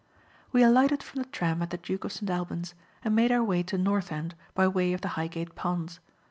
We 0.51 0.63
alighted 0.63 1.03
from 1.03 1.21
the 1.21 1.29
tram 1.29 1.61
at 1.61 1.69
the 1.69 1.77
"Duke 1.77 2.03
of 2.05 2.11
St. 2.11 2.27
Alban's" 2.31 2.73
and 3.05 3.13
made 3.15 3.31
our 3.31 3.43
way 3.43 3.61
to 3.61 3.77
North 3.77 4.11
End 4.11 4.33
by 4.55 4.67
way 4.67 4.93
of 4.93 5.01
the 5.01 5.09
Highgate 5.09 5.53
Ponds. 5.53 5.99